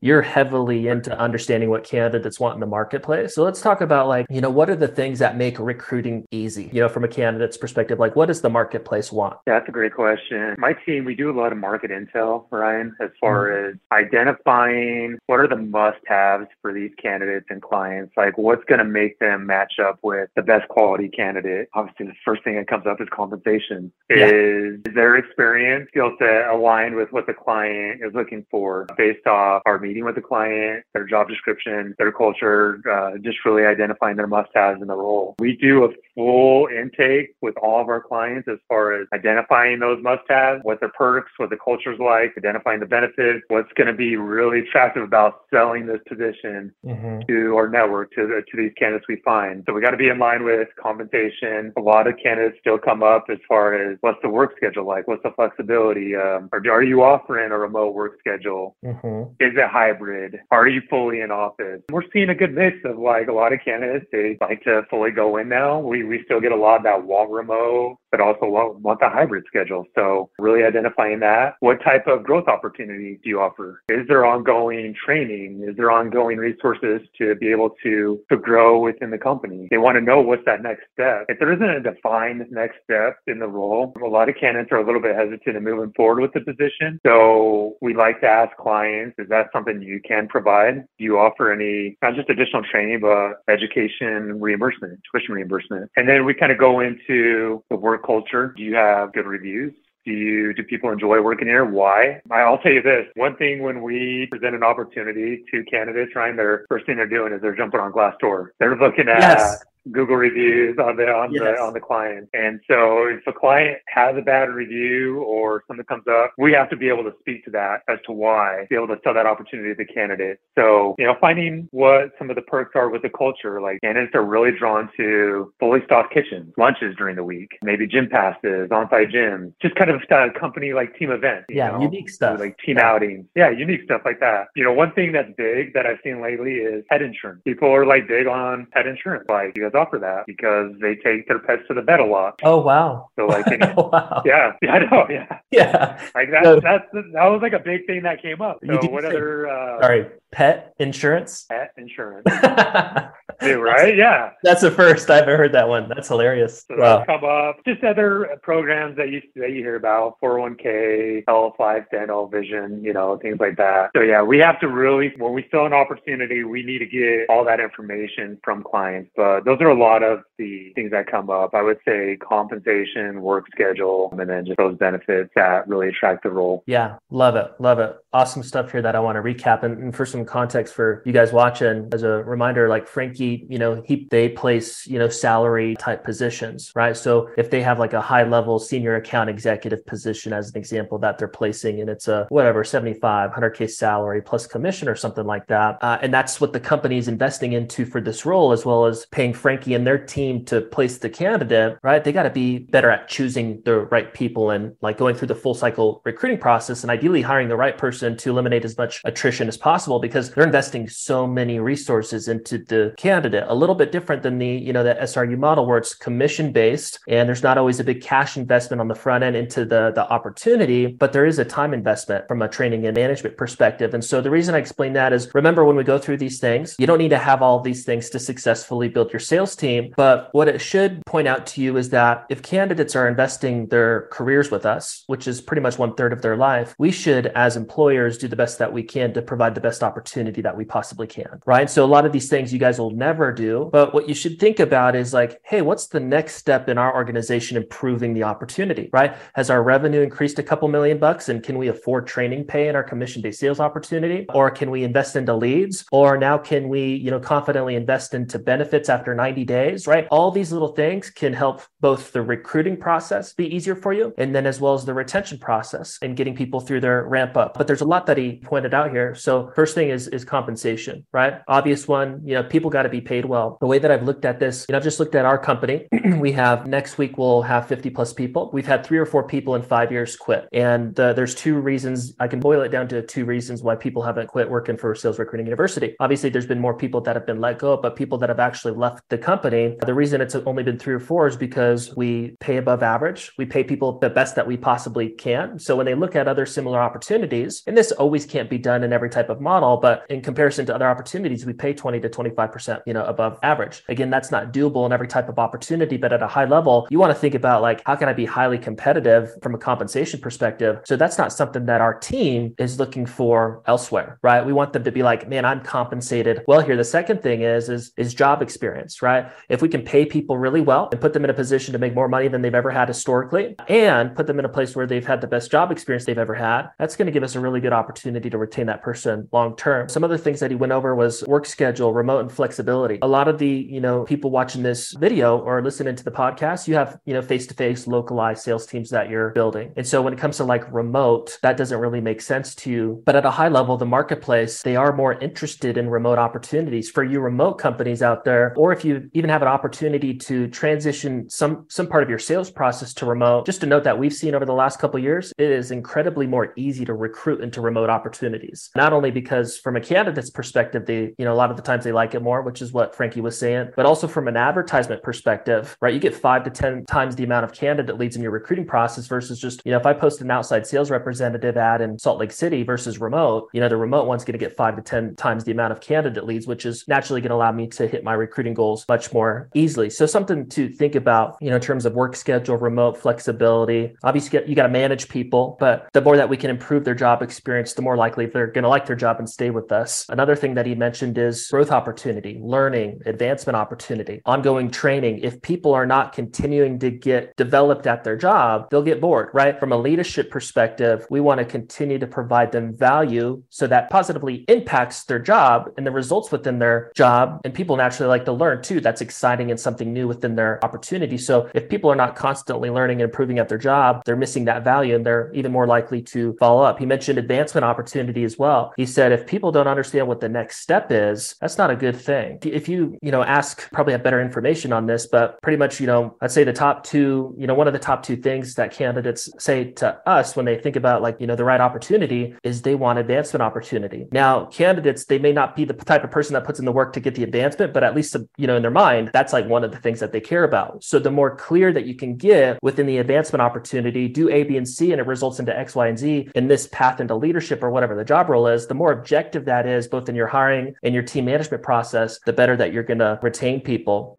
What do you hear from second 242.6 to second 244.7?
will never do but what you should think